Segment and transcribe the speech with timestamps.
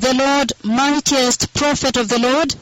[0.00, 2.54] the Lord, mightiest prophet of the Lord.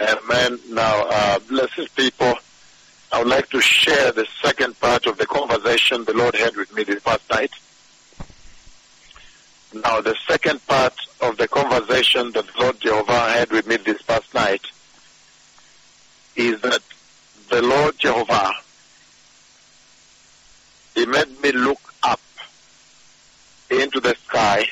[0.00, 0.58] Amen.
[0.68, 2.34] Now, uh, blessed people,
[3.12, 6.72] I would like to share the second part of the conversation the Lord had with
[6.74, 7.52] me this past night.
[9.72, 14.02] Now, the second part of the conversation that the Lord Jehovah had with me this
[14.02, 14.62] past night
[16.34, 16.82] is that
[17.50, 18.52] the Lord Jehovah,
[20.94, 22.20] He made me look up
[23.70, 24.66] into the sky.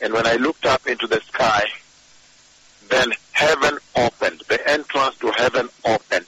[0.00, 1.64] And when I looked up into the sky,
[2.88, 6.26] then heaven opened, the entrance to heaven opened.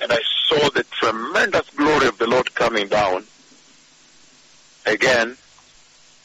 [0.00, 3.24] And I saw the tremendous glory of the Lord coming down.
[4.86, 5.36] Again,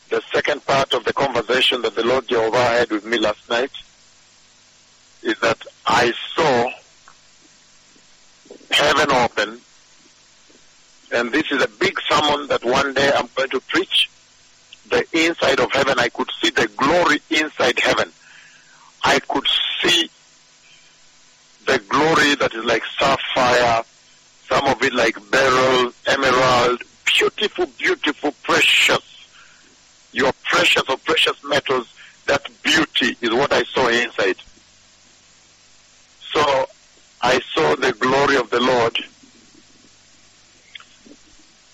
[0.10, 3.72] the second part of the conversation that the Lord Jehovah had with me last night
[5.24, 6.70] is that I saw
[8.72, 9.60] heaven open.
[11.12, 14.10] And this is a big sermon that one day I'm going to preach.
[14.90, 18.12] The inside of heaven, I could see the glory inside heaven.
[19.04, 19.48] I could
[19.82, 20.10] see
[21.66, 23.84] the glory that is like sapphire,
[24.50, 29.00] some of it like beryl, emerald, beautiful, beautiful, precious.
[30.12, 31.88] Your precious or precious metals,
[32.26, 34.36] that beauty is what I saw inside.
[36.34, 36.66] So
[37.22, 38.98] I saw the glory of the Lord.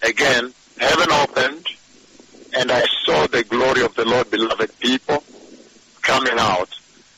[0.04, 1.66] Again, heaven opened,
[2.54, 5.23] and I saw the glory of the Lord, beloved people,
[6.04, 6.70] coming out.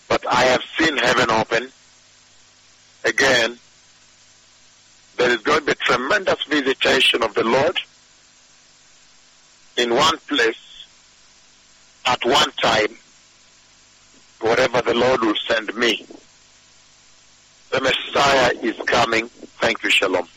[0.07, 1.69] But I have seen heaven open.
[3.11, 3.59] Again,
[5.17, 7.77] there is going to be tremendous visitation of the Lord
[9.75, 10.85] in one place
[12.05, 12.95] at one time,
[14.39, 16.05] wherever the Lord will send me.
[17.71, 19.27] The Messiah is coming.
[19.59, 20.29] Thank you, Shalom.